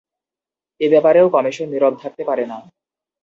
এ 0.81 0.87
ব্যাপারেও 0.93 1.27
কমিশন 1.35 1.67
নীরব 1.69 1.93
থাকতে 2.03 2.23
পারে 2.29 2.43
না। 2.45 2.57